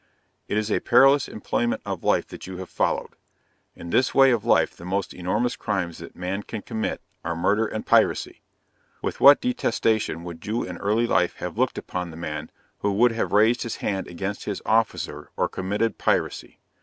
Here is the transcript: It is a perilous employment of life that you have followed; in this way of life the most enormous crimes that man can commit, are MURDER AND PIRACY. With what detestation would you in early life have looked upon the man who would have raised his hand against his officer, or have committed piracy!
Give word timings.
It 0.47 0.57
is 0.57 0.71
a 0.71 0.79
perilous 0.79 1.27
employment 1.27 1.83
of 1.85 2.03
life 2.03 2.25
that 2.29 2.47
you 2.47 2.57
have 2.57 2.71
followed; 2.71 3.11
in 3.75 3.91
this 3.91 4.15
way 4.15 4.31
of 4.31 4.43
life 4.43 4.75
the 4.75 4.83
most 4.83 5.13
enormous 5.13 5.55
crimes 5.55 5.99
that 5.99 6.15
man 6.15 6.41
can 6.41 6.63
commit, 6.63 7.01
are 7.23 7.35
MURDER 7.35 7.67
AND 7.67 7.85
PIRACY. 7.85 8.41
With 9.03 9.19
what 9.21 9.41
detestation 9.41 10.23
would 10.23 10.43
you 10.43 10.63
in 10.63 10.77
early 10.79 11.05
life 11.05 11.35
have 11.35 11.55
looked 11.59 11.77
upon 11.77 12.09
the 12.09 12.17
man 12.17 12.49
who 12.79 12.91
would 12.93 13.11
have 13.11 13.31
raised 13.31 13.61
his 13.61 13.75
hand 13.75 14.07
against 14.07 14.45
his 14.45 14.59
officer, 14.65 15.29
or 15.37 15.43
have 15.45 15.51
committed 15.51 15.99
piracy! 15.99 16.57